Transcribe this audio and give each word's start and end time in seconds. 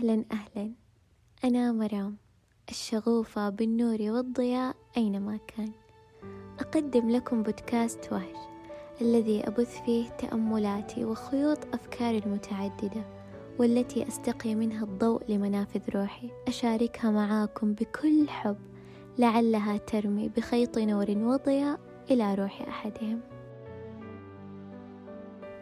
أهلا 0.00 0.24
أهلا. 0.32 0.72
أنا 1.44 1.72
مرام 1.72 2.16
الشغوفة 2.70 3.48
بالنور 3.48 3.98
والضياء 4.00 4.76
أينما 4.96 5.38
كان. 5.46 5.72
أقدم 6.60 7.10
لكم 7.10 7.42
بودكاست 7.42 8.12
وهج 8.12 8.36
الذي 9.00 9.48
أبث 9.48 9.82
فيه 9.82 10.08
تأملاتي 10.08 11.04
وخيوط 11.04 11.58
أفكاري 11.74 12.18
المتعددة 12.18 13.04
والتي 13.58 14.08
أستقي 14.08 14.54
منها 14.54 14.84
الضوء 14.84 15.22
لمنافذ 15.28 15.80
روحي. 15.94 16.30
أشاركها 16.48 17.10
معاكم 17.10 17.72
بكل 17.72 18.28
حب 18.28 18.56
لعلها 19.18 19.76
ترمي 19.76 20.28
بخيط 20.28 20.78
نور 20.78 21.10
وضياء 21.10 21.80
إلى 22.10 22.34
روح 22.34 22.62
أحدهم. 22.68 23.20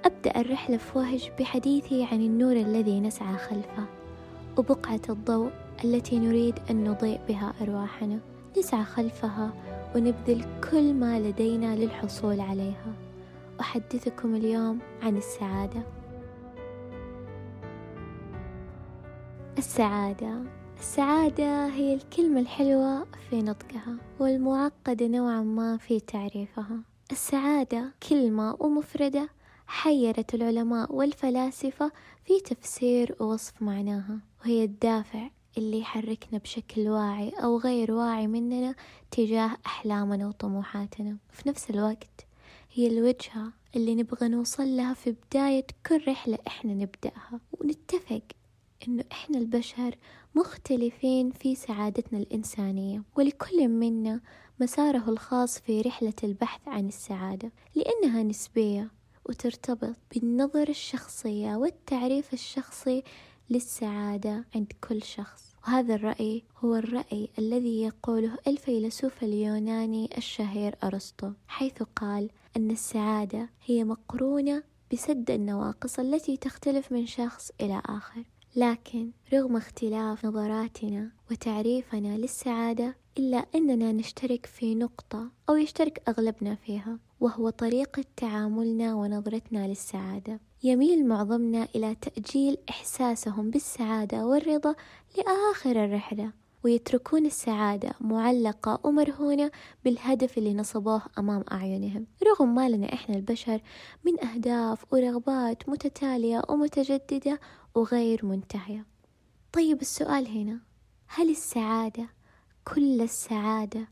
أبدأ 0.05 0.41
الرحلة 0.41 0.77
في 0.77 0.99
وهج 0.99 1.31
بحديثي 1.39 2.05
عن 2.05 2.21
النور 2.21 2.53
الذي 2.53 3.01
نسعى 3.01 3.37
خلفه. 3.37 3.98
وبقعة 4.59 5.01
الضوء 5.09 5.51
التي 5.85 6.19
نريد 6.19 6.55
أن 6.71 6.85
نضيء 6.85 7.21
بها 7.29 7.55
أرواحنا. 7.61 8.19
نسعى 8.59 8.85
خلفها 8.85 9.51
ونبذل 9.95 10.45
كل 10.71 10.95
ما 10.95 11.21
لدينا 11.21 11.77
للحصول 11.77 12.41
عليها. 12.41 12.93
أحدثكم 13.61 14.35
اليوم 14.35 14.79
عن 15.03 15.17
السعادة. 15.17 15.83
السعادة. 19.59 20.43
السعادة 20.79 21.67
هي 21.67 21.95
الكلمة 21.95 22.41
الحلوة 22.41 23.07
في 23.31 23.43
نطقها 23.43 23.97
والمعقدة 24.21 25.07
نوعا 25.07 25.43
ما 25.43 25.77
في 25.77 26.01
تعريفها. 26.01 26.81
السعادة 27.13 27.93
كلمة 28.09 28.57
ومفردة 28.61 29.29
حيرت 29.67 30.35
العلماء 30.35 30.95
والفلاسفة 30.95 31.93
في 32.25 32.41
تفسير 32.41 33.17
ووصف 33.21 33.63
معناها. 33.63 34.28
وهي 34.41 34.65
الدافع 34.65 35.31
اللي 35.59 35.79
يحركنا 35.79 36.39
بشكل 36.39 36.89
واعي 36.89 37.31
أو 37.31 37.59
غير 37.59 37.93
واعي 37.93 38.27
مننا 38.27 38.75
تجاه 39.11 39.57
أحلامنا 39.67 40.29
وطموحاتنا. 40.29 41.17
في 41.31 41.49
نفس 41.49 41.71
الوقت 41.71 42.27
هي 42.73 42.87
الوجهة 42.87 43.53
اللي 43.77 43.95
نبغى 43.95 44.29
نوصل 44.29 44.77
لها 44.77 44.95
في 44.95 45.15
بداية 45.31 45.67
كل 45.87 46.03
رحلة 46.09 46.39
إحنا 46.47 46.75
نبدأها. 46.75 47.41
ونتفق 47.53 48.23
إنه 48.89 49.05
إحنا 49.13 49.39
البشر 49.39 49.95
مختلفين 50.35 51.31
في 51.31 51.55
سعادتنا 51.55 52.19
الإنسانية 52.19 53.03
ولكل 53.17 53.69
منا 53.69 54.21
مساره 54.61 55.09
الخاص 55.11 55.59
في 55.59 55.81
رحلة 55.81 56.15
البحث 56.25 56.69
عن 56.69 56.89
السعادة. 56.89 57.53
لأنها 57.75 58.23
نسبية 58.23 58.91
وترتبط 59.29 59.97
بالنظرة 60.15 60.71
الشخصية 60.71 61.57
والتعريف 61.57 62.33
الشخصي 62.33 63.03
للسعادة 63.51 64.45
عند 64.55 64.73
كل 64.89 65.03
شخص. 65.03 65.55
وهذا 65.67 65.95
الرأي 65.95 66.43
هو 66.65 66.77
الرأي 66.77 67.29
الذي 67.39 67.83
يقوله 67.83 68.39
الفيلسوف 68.47 69.23
اليوناني 69.23 70.11
الشهير 70.19 70.75
أرسطو 70.85 71.33
حيث 71.49 71.83
قال 71.83 72.31
أن 72.57 72.71
السعادة 72.71 73.49
هي 73.65 73.85
مقرونة 73.85 74.63
بسد 74.93 75.31
النواقص 75.31 75.99
التي 75.99 76.37
تختلف 76.37 76.93
من 76.93 77.07
شخص 77.07 77.51
إلى 77.61 77.83
آخر. 77.87 78.25
لكن 78.57 79.11
رغم 79.33 79.57
اختلاف 79.57 80.25
نظراتنا 80.25 81.11
وتعريفنا 81.31 82.19
للسعادة 82.19 82.97
إلا 83.19 83.47
أننا 83.55 83.93
نشترك 83.93 84.47
في 84.47 84.75
نقطة 84.75 85.31
أو 85.49 85.57
يشترك 85.57 86.03
أغلبنا 86.09 86.55
فيها 86.55 86.99
وهو 87.21 87.51
طريقة 87.51 88.05
تعاملنا 88.17 88.95
ونظرتنا 88.95 89.69
للسعادة. 89.69 90.41
يميل 90.63 91.09
معظمنا 91.09 91.69
إلى 91.75 91.95
تأجيل 91.95 92.57
إحساسهم 92.71 93.51
بالسعادة 93.51 94.27
والرضا 94.27 94.75
لآخر 95.19 95.85
الرحلة 95.85 96.33
ويتركون 96.65 97.27
السعادة 97.27 97.95
معلقة 98.01 98.81
ومرهونة 98.85 99.51
بالهدف 99.85 100.39
اللي 100.39 100.55
نصبوه 100.55 101.03
أمام 101.19 101.45
أعينهم. 101.53 102.07
رغم 102.27 102.55
ما 102.55 102.69
لنا 102.69 102.93
إحنا 102.93 103.17
البشر 103.17 103.61
من 104.05 104.25
أهداف 104.25 104.93
ورغبات 104.93 105.69
متتالية 105.69 106.43
ومتجددة 106.49 107.41
وغير 107.75 108.27
منتهية. 108.27 108.87
طيب 109.53 109.81
السؤال 109.81 110.29
هنا 110.29 110.61
هل 111.07 111.31
السعادة 111.31 112.09
كل 112.75 113.01
السعادة 113.01 113.89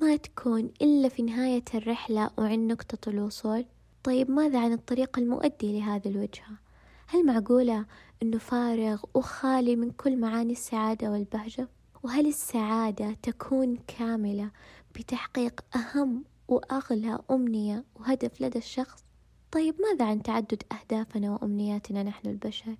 ما 0.00 0.16
تكون 0.16 0.70
إلا 0.82 1.08
في 1.08 1.22
نهاية 1.22 1.64
الرحلة 1.74 2.30
وعند 2.38 2.72
نقطة 2.72 3.08
الوصول؟ 3.08 3.64
طيب 4.04 4.30
ماذا 4.30 4.60
عن 4.60 4.72
الطريق 4.72 5.18
المؤدي 5.18 5.78
لهذه 5.80 6.08
الوجهة 6.08 6.58
هل 7.06 7.26
معقولة 7.26 7.86
أنه 8.22 8.38
فارغ 8.38 9.02
وخالي 9.14 9.76
من 9.76 9.90
كل 9.90 10.16
معاني 10.16 10.52
السعادة 10.52 11.10
والبهجة؟ 11.10 11.68
وهل 12.02 12.26
السعادة 12.26 13.16
تكون 13.22 13.76
كاملة 13.76 14.50
بتحقيق 14.94 15.60
أهم 15.76 16.24
وأغلى 16.48 17.18
أمنية 17.30 17.84
وهدف 17.94 18.40
لدى 18.40 18.58
الشخص؟ 18.58 19.04
طيب 19.52 19.74
ماذا 19.80 20.04
عن 20.04 20.22
تعدد 20.22 20.62
أهدافنا 20.72 21.30
وأمنياتنا 21.30 22.02
نحن 22.02 22.28
البشر؟ 22.28 22.76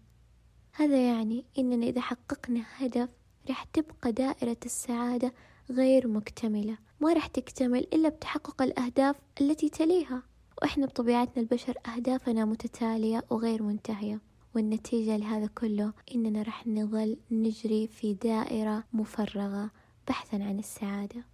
هذا 0.72 1.06
يعني 1.06 1.44
إننا 1.58 1.86
إذا 1.86 2.00
حققنا 2.00 2.62
هدف 2.76 3.08
رح 3.50 3.64
تبقى 3.64 4.12
دائرة 4.12 4.56
السعادة 4.66 5.32
غير 5.70 6.08
مكتملة 6.08 6.78
ما 7.00 7.12
رح 7.12 7.26
تكتمل 7.26 7.86
إلا 7.92 8.08
بتحقق 8.08 8.62
الأهداف 8.62 9.16
التي 9.40 9.68
تليها. 9.68 10.22
وإحنا 10.62 10.86
بطبيعتنا 10.86 11.42
البشر 11.42 11.74
أهدافنا 11.96 12.44
متتالية 12.44 13.24
وغير 13.30 13.62
منتهية 13.62 14.20
والنتيجة 14.54 15.16
لهذا 15.16 15.46
كله 15.46 15.92
إننا 16.14 16.42
رح 16.42 16.66
نظل 16.66 17.16
نجري 17.30 17.86
في 17.86 18.14
دائرة 18.14 18.84
مفرغة 18.92 19.70
بحثا 20.08 20.36
عن 20.36 20.58
السعادة. 20.58 21.24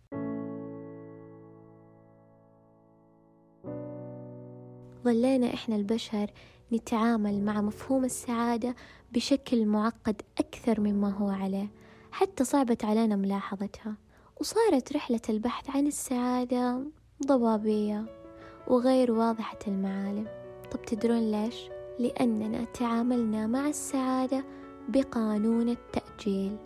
ظلينا 5.05 5.55
إحنا 5.55 5.77
البشر 5.77 6.31
نتعامل 6.73 7.45
مع 7.45 7.61
مفهوم 7.61 8.05
السعادة 8.05 8.75
بشكل 9.13 9.67
معقد 9.67 10.23
أكثر 10.39 10.81
مما 10.81 11.11
هو 11.11 11.29
عليه 11.29 11.69
حتى 12.13 12.45
صعبت 12.45 12.85
علينا 12.85 13.17
ملاحظتها 13.17 13.97
وصارت 14.41 14.93
رحلة 14.93 15.21
البحث 15.29 15.71
عن 15.71 15.87
السعادة 15.87 16.85
ضبابية. 17.27 18.16
وغير 18.69 19.13
واضحة 19.13 19.59
المعالم. 19.69 20.27
طب 20.71 20.83
تدرون 20.83 21.31
ليش؟ 21.31 21.69
لأننا 21.99 22.65
تعاملنا 22.65 23.47
مع 23.47 23.69
السعادة 23.69 24.45
بقانون 24.89 25.69
التأجيل. 25.69 26.57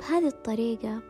بهذه 0.00 0.26
الطريقة 0.26 1.02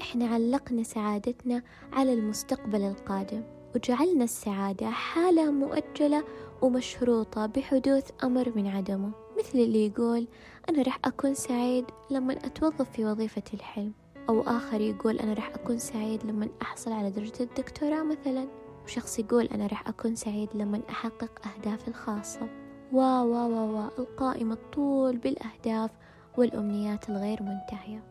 إحنا 0.00 0.26
علقنا 0.26 0.82
سعادتنا 0.82 1.62
على 1.92 2.12
المستقبل 2.12 2.82
القادم 2.82 3.42
وجعلنا 3.74 4.24
السعادة 4.24 4.90
حالة 4.90 5.50
مؤجلة 5.50 6.24
ومشروطة 6.62 7.46
بحدوث 7.46 8.10
أمر 8.24 8.52
من 8.56 8.66
عدمه. 8.66 9.10
مثل 9.38 9.58
اللي 9.58 9.86
يقول 9.86 10.26
أنا 10.68 10.82
رح 10.82 10.98
أكون 11.04 11.34
سعيد 11.34 11.84
لما 12.10 12.32
أتوظف 12.32 12.90
في 12.90 13.04
وظيفة 13.04 13.42
الحلم. 13.54 13.92
أو 14.28 14.40
آخر 14.40 14.80
يقول 14.80 15.18
أنا 15.18 15.32
رح 15.32 15.48
أكون 15.54 15.78
سعيد 15.78 16.24
لما 16.24 16.48
أحصل 16.62 16.92
على 16.92 17.10
درجة 17.10 17.40
الدكتوراه 17.40 18.02
مثلا. 18.02 18.48
وشخص 18.84 19.18
يقول 19.18 19.44
أنا 19.46 19.66
رح 19.66 19.88
أكون 19.88 20.14
سعيد 20.14 20.48
لما 20.54 20.80
أحقق 20.90 21.46
أهدافي 21.46 21.88
الخاصة. 21.88 22.48
وا 22.92 23.20
وا 23.20 23.44
وا 23.44 23.60
وا 23.60 23.88
القائمة 23.98 24.58
طول 24.72 25.16
بالأهداف 25.16 25.90
والأمنيات 26.38 27.08
الغير 27.08 27.42
منتهية. 27.42 28.02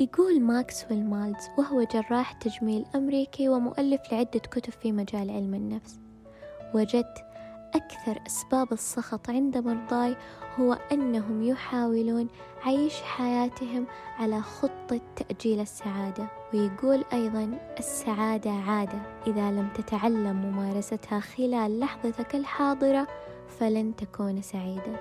يقول 0.00 0.40
ماكسويل 0.40 1.04
مالز 1.04 1.48
وهو 1.58 1.82
جراح 1.82 2.32
تجميل 2.32 2.84
أمريكي 2.94 3.48
ومؤلف 3.48 4.12
لعدة 4.12 4.40
كتب 4.40 4.72
في 4.72 4.92
مجال 4.92 5.30
علم 5.30 5.54
النفس. 5.54 5.98
وجدت 6.74 7.24
أكثر 7.74 8.22
أسباب 8.26 8.72
السخط 8.72 9.30
عند 9.30 9.58
مرضاي 9.58 10.16
هو 10.60 10.72
أنهم 10.92 11.42
يحاولون 11.42 12.28
عيش 12.64 13.02
حياتهم 13.02 13.86
على 14.18 14.40
خطة 14.40 15.00
تأجيل 15.16 15.60
السعادة. 15.60 16.28
ويقول 16.54 17.04
أيضا 17.12 17.58
السعادة 17.78 18.50
عادة. 18.50 18.98
إذا 19.26 19.50
لم 19.50 19.68
تتعلم 19.74 20.36
ممارستها 20.36 21.20
خلال 21.20 21.80
لحظتك 21.80 22.34
الحاضرة 22.34 23.06
فلن 23.58 23.96
تكون 23.96 24.42
سعيدا 24.42 24.96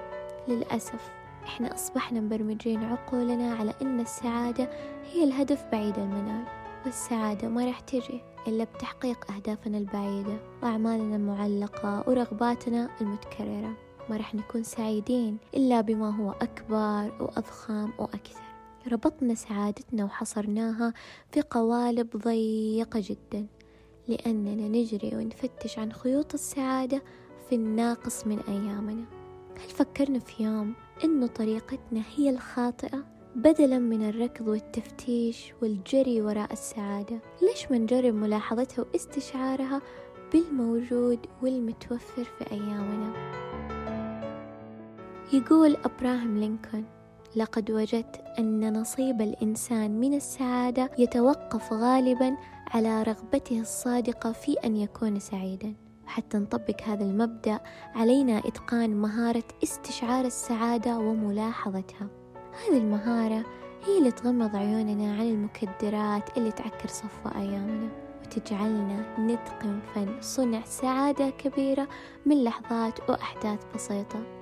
للأسف 0.47 1.11
إحنا 1.45 1.73
أصبحنا 1.73 2.19
مبرمجين 2.19 2.83
عقولنا 2.83 3.53
على 3.55 3.73
أن 3.81 3.99
السعادة 3.99 4.69
هي 5.13 5.23
الهدف 5.23 5.65
بعيد 5.71 5.97
المنال 5.99 6.43
والسعادة 6.85 7.47
ما 7.47 7.65
راح 7.65 7.79
تجي 7.79 8.21
إلا 8.47 8.63
بتحقيق 8.63 9.31
أهدافنا 9.31 9.77
البعيدة 9.77 10.37
وأعمالنا 10.63 11.15
المعلقة 11.15 12.03
ورغباتنا 12.07 12.89
المتكررة. 13.01 13.73
ما 14.09 14.17
راح 14.17 14.35
نكون 14.35 14.63
سعيدين 14.63 15.37
إلا 15.55 15.81
بما 15.81 16.09
هو 16.09 16.31
أكبر 16.31 17.23
وأضخم 17.23 17.89
وأكثر. 17.99 18.41
ربطنا 18.91 19.35
سعادتنا 19.35 20.05
وحصرناها 20.05 20.93
في 21.31 21.41
قوالب 21.41 22.17
ضيقة 22.17 23.03
جدا 23.03 23.45
لأننا 24.07 24.67
نجري 24.67 25.15
ونفتش 25.15 25.79
عن 25.79 25.93
خيوط 25.93 26.33
السعادة 26.33 27.01
في 27.49 27.55
الناقص 27.55 28.27
من 28.27 28.39
أيامنا. 28.39 29.05
هل 29.57 29.69
فكرنا 29.69 30.19
في 30.19 30.43
يوم 30.43 30.73
أن 31.03 31.27
طريقتنا 31.27 32.01
هي 32.15 32.29
الخاطئة 32.29 33.03
بدلا 33.35 33.79
من 33.79 34.09
الركض 34.09 34.47
والتفتيش 34.47 35.53
والجري 35.61 36.21
وراء 36.21 36.53
السعادة؟ 36.53 37.19
ليش 37.41 37.71
ما 37.71 37.77
نجرب 37.77 38.13
ملاحظتها 38.13 38.85
واستشعارها 38.93 39.81
بالموجود 40.33 41.19
والمتوفر 41.41 42.23
في 42.23 42.51
أيامنا؟ 42.51 43.13
يقول 45.33 45.75
أبراهام 45.75 46.37
لينكولن 46.37 46.94
لقد 47.35 47.71
وجدت 47.71 48.21
أن 48.39 48.79
نصيب 48.79 49.21
الإنسان 49.21 49.99
من 49.99 50.13
السعادة 50.13 50.91
يتوقف 50.97 51.73
غالبا 51.73 52.37
على 52.67 53.03
رغبته 53.03 53.59
الصادقة 53.59 54.31
في 54.31 54.53
أن 54.53 54.75
يكون 54.75 55.19
سعيدا. 55.19 55.73
حتى 56.05 56.37
نطبق 56.37 56.81
هذا 56.81 57.03
المبدأ 57.03 57.59
علينا 57.95 58.37
إتقان 58.37 58.95
مهارة 58.95 59.43
استشعار 59.63 60.25
السعادة 60.25 60.97
وملاحظتها. 60.97 62.07
هذه 62.35 62.77
المهارة 62.77 63.45
هي 63.85 63.97
اللي 63.97 64.11
تغمض 64.11 64.55
عيوننا 64.55 65.13
عن 65.13 65.27
المكدرات 65.27 66.37
اللي 66.37 66.51
تعكر 66.51 66.87
صفو 66.87 67.29
أيامنا. 67.35 67.89
وتجعلنا 68.25 69.17
نتقن 69.19 69.79
فن 69.95 70.21
صنع 70.21 70.61
سعادة 70.65 71.29
كبيرة 71.29 71.87
من 72.25 72.43
لحظات 72.43 73.09
وأحداث 73.09 73.59
بسيطة. 73.75 74.34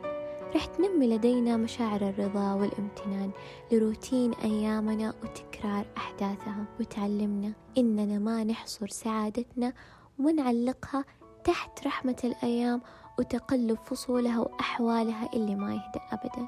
رح 0.56 0.66
تنمي 0.66 1.08
لدينا 1.08 1.58
مشاعر 1.58 2.02
الرضا 2.02 2.54
والامتنان 2.54 3.32
لروتين 3.72 4.34
أيامنا 4.34 5.14
وتكرار 5.24 5.86
أحداثها. 5.98 6.66
وتعلمنا 6.80 7.52
إننا 7.78 8.20
ما 8.20 8.44
نحصر 8.44 8.88
سعادتنا 8.88 9.74
ونعلقها 10.20 11.06
تحت 11.44 11.88
رحمة 11.88 12.16
الأيام 12.24 12.82
وتقلب 13.20 13.78
فصولها 13.86 14.40
وأحوالها 14.40 15.30
اللي 15.34 15.56
ما 15.56 15.74
يهدأ 15.74 16.02
أبدا. 16.12 16.48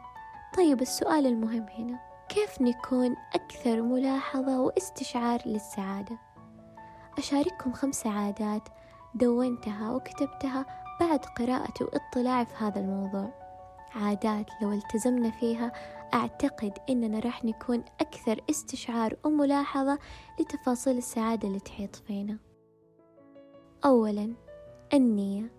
طيب 0.57 0.81
السؤال 0.81 1.27
المهم 1.27 1.65
هنا. 1.77 1.99
كيف 2.29 2.61
نكون 2.61 3.15
أكثر 3.33 3.81
ملاحظة 3.81 4.61
واستشعار 4.61 5.41
للسعادة؟ 5.45 6.17
أشارككم 7.17 7.73
خمس 7.73 8.07
عادات 8.07 8.69
دونتها 9.15 9.91
وكتبتها 9.91 10.65
بعد 10.99 11.19
قراءتي 11.19 11.83
واطلاعي 11.83 12.45
في 12.45 12.53
هذا 12.57 12.79
الموضوع. 12.79 13.44
عادات 13.95 14.45
لو 14.61 14.71
التزمنا 14.71 15.31
فيها 15.31 15.71
أعتقد 16.13 16.73
إننا 16.89 17.19
راح 17.19 17.45
نكون 17.45 17.83
أكثر 18.01 18.41
استشعار 18.49 19.15
وملاحظة 19.23 19.99
لتفاصيل 20.39 20.97
السعادة 20.97 21.47
اللي 21.47 21.59
تحيط 21.59 21.95
فينا. 21.95 22.37
أولا 23.85 24.33
النية. 24.93 25.51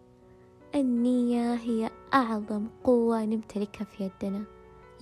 النية 0.75 1.55
هي 1.55 1.91
أعظم 2.15 2.67
قوة 2.85 3.25
نمتلكها 3.25 3.85
في 3.85 4.05
يدنا. 4.05 4.45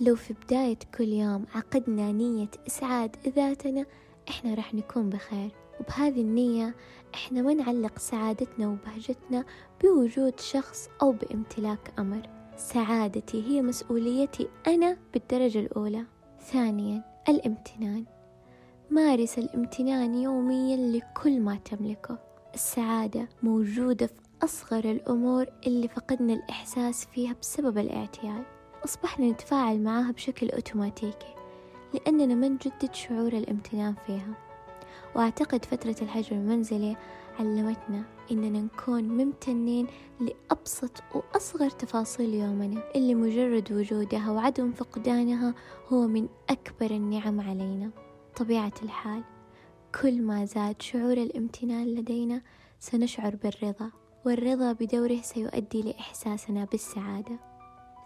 لو 0.01 0.15
في 0.15 0.33
بداية 0.33 0.79
كل 0.97 1.07
يوم 1.07 1.45
عقدنا 1.55 2.11
نية 2.11 2.51
إسعاد 2.67 3.15
ذاتنا 3.27 3.85
إحنا 4.29 4.53
راح 4.53 4.73
نكون 4.73 5.09
بخير. 5.09 5.51
وبهذه 5.79 6.21
النية 6.21 6.75
إحنا 7.13 7.41
ما 7.41 7.53
نعلق 7.53 7.99
سعادتنا 7.99 8.67
وبهجتنا 8.67 9.45
بوجود 9.83 10.39
شخص 10.39 10.89
أو 11.01 11.11
بامتلاك 11.11 11.93
أمر. 11.99 12.34
سعادتي 12.57 13.43
هي 13.43 13.61
مسؤوليتي 13.61 14.47
أنا 14.67 14.97
بالدرجة 15.13 15.59
الأولى. 15.59 16.05
ثانيا 16.39 17.03
الامتنان. 17.29 18.05
مارس 18.89 19.37
الامتنان 19.37 20.15
يوميا 20.15 20.77
لكل 20.77 21.39
ما 21.39 21.55
تملكه. 21.55 22.17
السعادة 22.53 23.29
موجودة 23.43 24.07
في 24.07 24.13
أصغر 24.43 24.91
الأمور 24.91 25.45
اللي 25.67 25.87
فقدنا 25.87 26.33
الإحساس 26.33 27.05
فيها 27.05 27.35
بسبب 27.41 27.77
الاعتياد. 27.77 28.43
أصبحنا 28.85 29.29
نتفاعل 29.31 29.79
معاها 29.79 30.11
بشكل 30.11 30.49
أوتوماتيكي 30.49 31.35
لأننا 31.93 32.35
ما 32.35 32.47
نجدد 32.47 32.93
شعور 32.93 33.33
الامتنان 33.33 33.95
فيها. 34.07 34.33
وأعتقد 35.15 35.65
فترة 35.65 35.95
الحجر 36.01 36.35
المنزلي 36.35 36.95
علمتنا 37.39 38.03
إننا 38.31 38.61
نكون 38.61 39.03
ممتنين 39.03 39.87
لأبسط 40.19 41.03
وأصغر 41.15 41.69
تفاصيل 41.69 42.33
يومنا 42.33 42.83
اللي 42.95 43.15
مجرد 43.15 43.71
وجودها 43.71 44.31
وعدم 44.31 44.71
فقدانها 44.71 45.53
هو 45.87 46.07
من 46.07 46.27
أكبر 46.49 46.91
النعم 46.91 47.41
علينا. 47.41 47.89
طبيعة 48.35 48.73
الحال 48.83 49.23
كل 50.01 50.21
ما 50.21 50.45
زاد 50.45 50.81
شعور 50.81 51.13
الامتنان 51.13 51.85
لدينا 51.87 52.41
سنشعر 52.79 53.35
بالرضا 53.35 53.91
والرضا 54.25 54.71
بدوره 54.71 55.21
سيؤدي 55.21 55.81
لإحساسنا 55.81 56.65
بالسعادة. 56.65 57.39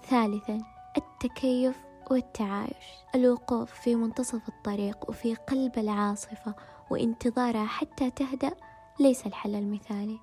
ثالثا 0.10 0.62
التكيف 0.98 1.78
والتعايش 2.12 2.86
الوقوف 3.16 3.72
في 3.72 3.96
منتصف 3.96 4.50
الطريق 4.50 5.10
وفي 5.10 5.36
قلب 5.36 5.78
العاصفة 5.78 6.56
وانتظارها 6.90 7.66
حتى 7.66 8.12
تهدأ 8.12 8.52
ليس 9.00 9.28
الحل 9.28 9.56
المثالي. 9.56 10.19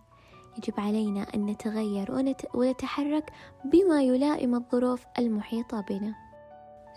يجب 0.58 0.80
علينا 0.80 1.26
أن 1.34 1.46
نتغير 1.46 2.12
ونت... 2.12 2.40
ونتحرك 2.54 3.32
بما 3.64 4.02
يلائم 4.02 4.54
الظروف 4.54 5.04
المحيطة 5.18 5.80
بنا. 5.80 6.14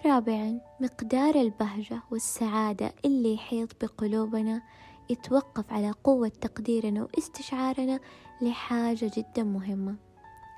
رابعا 0.05 0.61
مقدار 0.79 1.35
البهجة 1.35 2.01
والسعادة 2.11 2.93
اللي 3.05 3.33
يحيط 3.33 3.85
بقلوبنا 3.85 4.61
يتوقف 5.09 5.73
على 5.73 5.91
قوة 6.03 6.27
تقديرنا 6.27 7.03
واستشعارنا 7.03 7.99
لحاجة 8.41 9.11
جدا 9.17 9.43
مهمة. 9.43 9.95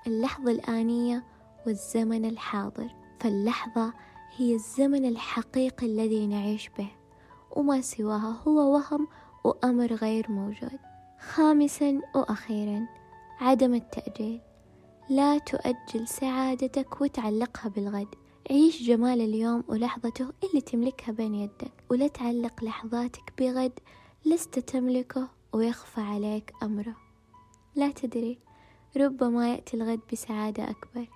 اللحظة 0.07 0.51
الآنية 0.51 1.23
والزمن 1.67 2.25
الحاضر. 2.25 2.95
فاللحظة 3.19 3.93
هي 4.37 4.53
الزمن 4.53 5.05
الحقيقي 5.05 5.85
الذي 5.87 6.27
نعيش 6.27 6.69
به. 6.77 6.89
وما 7.51 7.81
سواها 7.81 8.35
هو 8.47 8.73
وهم 8.73 9.07
وأمر 9.43 9.93
غير 9.93 10.31
موجود. 10.31 10.79
خامسا 11.21 12.01
وأخيرا 12.15 12.87
عدم 13.39 13.73
التأجيل. 13.73 14.41
لا 15.09 15.37
تؤجل 15.37 16.07
سعادتك 16.07 17.01
وتعلقها 17.01 17.69
بالغد. 17.69 18.07
عيش 18.51 18.83
جمال 18.83 19.21
اليوم 19.21 19.63
ولحظته 19.67 20.29
اللي 20.43 20.61
تملكها 20.61 21.11
بين 21.11 21.35
يدك 21.35 21.71
ولا 21.91 22.07
تعلق 22.07 22.63
لحظاتك 22.63 23.33
بغد. 23.39 23.79
لست 24.25 24.59
تملكه 24.59 25.29
ويخفى 25.53 26.01
عليك 26.01 26.53
أمره. 26.63 26.95
لا 27.75 27.91
تدري 27.91 28.39
ربما 28.97 29.49
يأتي 29.49 29.77
الغد 29.77 29.99
بسعادة 30.11 30.69
أكبر. 30.69 31.07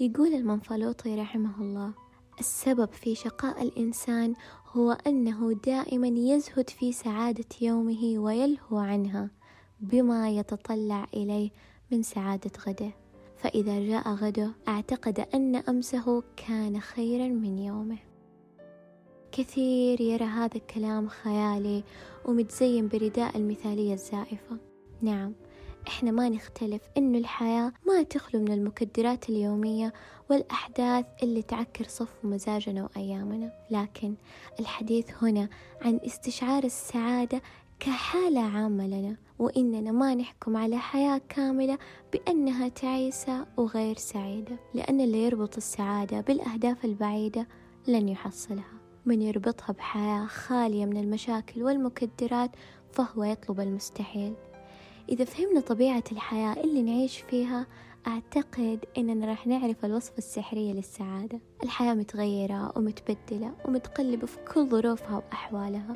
يقول 0.00 0.34
المنفلوطي 0.34 1.20
رحمه 1.20 1.60
الله 1.60 1.92
السبب 2.40 2.92
في 2.92 3.14
شقاء 3.14 3.62
الإنسان 3.62 4.34
هو 4.72 4.92
أنه 4.92 5.52
دائما 5.52 6.08
يزهد 6.08 6.70
في 6.70 6.92
سعادة 6.92 7.48
يومه 7.60 8.18
ويلهو 8.18 8.78
عنها. 8.78 9.37
بما 9.80 10.30
يتطلع 10.30 11.06
إليه 11.14 11.50
من 11.92 12.02
سعادة 12.02 12.50
غده. 12.66 12.90
فإذا 13.36 13.80
جاء 13.80 14.08
غده 14.08 14.50
أعتقد 14.68 15.26
أن 15.34 15.56
أمسه 15.56 16.22
كان 16.36 16.80
خيرا 16.80 17.28
من 17.28 17.58
يومه. 17.58 17.98
كثير 19.32 20.00
يرى 20.00 20.24
هذا 20.24 20.56
الكلام 20.56 21.08
خيالي 21.08 21.84
ومتزين 22.24 22.88
برداء 22.88 23.36
المثالية 23.36 23.94
الزائفة. 23.94 24.56
نعم 25.02 25.32
إحنا 25.88 26.10
ما 26.10 26.28
نختلف 26.28 26.82
إنه 26.96 27.18
الحياة 27.18 27.72
ما 27.88 28.02
تخلو 28.02 28.40
من 28.40 28.52
المكدرات 28.52 29.28
اليومية 29.28 29.92
والأحداث 30.30 31.04
اللي 31.22 31.42
تعكر 31.42 31.84
صفو 31.84 32.28
مزاجنا 32.28 32.84
وأيامنا. 32.84 33.52
لكن 33.70 34.14
الحديث 34.60 35.10
هنا 35.22 35.48
عن 35.82 36.00
استشعار 36.06 36.64
السعادة 36.64 37.42
كحالة 37.80 38.40
عامة 38.40 38.86
لنا. 38.86 39.16
وإننا 39.38 39.92
ما 39.92 40.14
نحكم 40.14 40.56
على 40.56 40.78
حياة 40.78 41.20
كاملة 41.28 41.78
بأنها 42.12 42.68
تعيسة 42.68 43.46
وغير 43.56 43.96
سعيدة 43.96 44.56
لأن 44.74 45.00
اللي 45.00 45.24
يربط 45.24 45.56
السعادة 45.56 46.20
بالأهداف 46.20 46.84
البعيدة 46.84 47.48
لن 47.88 48.08
يحصلها. 48.08 48.78
من 49.06 49.22
يربطها 49.22 49.72
بحياة 49.72 50.26
خالية 50.26 50.86
من 50.86 50.96
المشاكل 50.96 51.62
والمكدرات 51.62 52.50
فهو 52.92 53.24
يطلب 53.24 53.60
المستحيل. 53.60 54.34
إذا 55.08 55.24
فهمنا 55.24 55.60
طبيعة 55.60 56.04
الحياة 56.12 56.52
اللي 56.64 56.82
نعيش 56.82 57.18
فيها 57.18 57.66
أعتقد 58.06 58.84
إننا 58.98 59.26
راح 59.26 59.46
نعرف 59.46 59.84
الوصفة 59.84 60.18
السحرية 60.18 60.72
للسعادة. 60.72 61.40
الحياة 61.62 61.94
متغيرة 61.94 62.72
ومتبدلة 62.76 63.52
ومتقلبة 63.64 64.26
في 64.26 64.38
كل 64.54 64.66
ظروفها 64.66 65.16
وأحوالها 65.16 65.94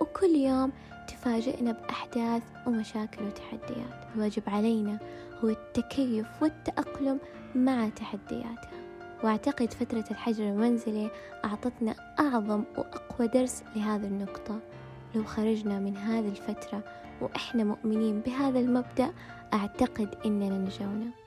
وكل 0.00 0.26
يوم 0.36 0.72
تفاجئنا 1.08 1.72
بأحداث 1.72 2.42
ومشاكل 2.66 3.24
وتحديات. 3.24 4.08
الواجب 4.14 4.42
علينا 4.46 4.98
هو 5.44 5.48
التكيف 5.48 6.26
والتأقلم 6.42 7.18
مع 7.54 7.88
تحدياتها. 7.88 8.70
وأعتقد 9.24 9.72
فترة 9.72 10.04
الحجر 10.10 10.44
المنزلي 10.44 11.10
أعطتنا 11.44 11.94
أعظم 12.20 12.64
وأقوى 12.78 13.28
درس 13.28 13.62
لهذه 13.76 14.06
النقطة. 14.06 14.60
لو 15.14 15.24
خرجنا 15.24 15.78
من 15.78 15.96
هذه 15.96 16.28
الفترة 16.28 16.84
وإحنا 17.20 17.64
مؤمنين 17.64 18.20
بهذا 18.20 18.60
المبدأ 18.60 19.12
أعتقد 19.54 20.14
إننا 20.26 20.58
نجونا. 20.58 21.23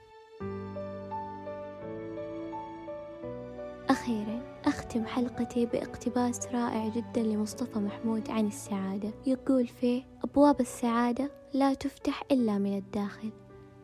أخيرا 3.98 4.42
أختم 4.66 5.06
حلقتي 5.06 5.66
باقتباس 5.66 6.48
رائع 6.48 6.88
جدا 6.88 7.22
لمصطفى 7.24 7.80
محمود 7.80 8.30
عن 8.30 8.48
السعادة. 8.48 9.10
يقول 9.25 9.68
فيه 9.68 10.04
أبواب 10.24 10.60
السعادة 10.60 11.32
لا 11.54 11.74
تفتح 11.74 12.24
إلا 12.32 12.58
من 12.58 12.77
الداخل. 12.77 13.30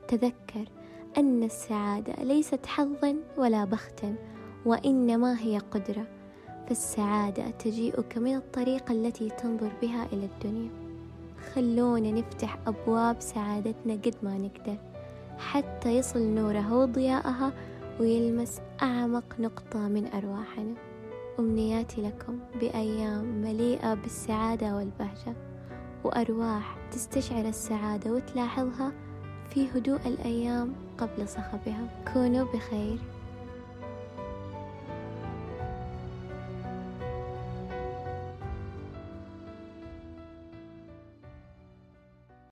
تذكر 0.07 0.69
أن 1.17 1.43
السعادة 1.43 2.23
ليست 2.23 2.65
حظا 2.65 3.15
ولا 3.37 3.65
بختا 3.65 4.15
وإنما 4.65 5.39
هي 5.39 5.57
قدرة. 5.57 6.07
فالسعادة 6.67 7.49
تجيئك 7.49 8.17
من 8.17 8.35
الطريقة 8.35 8.91
التي 8.91 9.29
تنظر 9.29 9.71
بها 9.81 10.05
إلى 10.13 10.25
الدنيا. 10.25 10.69
خلونا 11.53 12.11
نفتح 12.11 12.57
أبواب 12.67 13.15
سعادتنا 13.19 13.93
قد 13.93 14.15
ما 14.23 14.37
نقدر 14.37 14.77
حتى 15.37 15.97
يصل 15.97 16.21
نورها 16.21 16.75
وضياءها 16.75 17.53
ويلمس 17.99 18.61
أعمق 18.81 19.23
نقطة 19.39 19.79
من 19.87 20.07
أرواحنا. 20.13 20.73
أمنياتي 21.39 22.01
لكم 22.01 22.39
بأيام 22.59 23.41
مليئة 23.41 23.93
بالسعادة 23.93 24.75
والبهجة 24.75 25.35
وأرواح 26.03 26.77
تستشعر 26.91 27.45
السعادة 27.45 28.11
وتلاحظها 28.13 28.91
في 29.49 29.69
هدوء 29.69 29.99
الأيام 30.05 30.73
قبل 30.97 31.27
صخبها. 31.27 32.03
كونوا 32.13 32.45
بخير. 32.53 33.12